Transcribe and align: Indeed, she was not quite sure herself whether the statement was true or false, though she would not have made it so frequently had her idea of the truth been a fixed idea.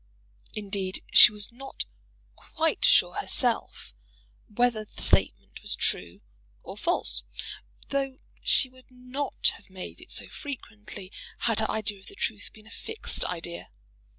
Indeed, 0.55 1.03
she 1.13 1.31
was 1.31 1.51
not 1.51 1.85
quite 2.35 2.83
sure 2.83 3.13
herself 3.17 3.93
whether 4.49 4.83
the 4.83 5.03
statement 5.03 5.61
was 5.61 5.75
true 5.75 6.21
or 6.63 6.75
false, 6.75 7.21
though 7.89 8.17
she 8.41 8.67
would 8.67 8.89
not 8.89 9.51
have 9.57 9.69
made 9.69 10.01
it 10.01 10.09
so 10.09 10.27
frequently 10.27 11.11
had 11.41 11.59
her 11.59 11.69
idea 11.69 11.99
of 11.99 12.07
the 12.07 12.15
truth 12.15 12.49
been 12.51 12.65
a 12.65 12.71
fixed 12.71 13.23
idea. 13.25 13.69